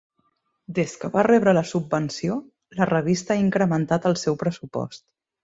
[0.77, 2.39] Des que va rebre la subvenció,
[2.81, 5.07] la revista ha incrementat el seu pressupost.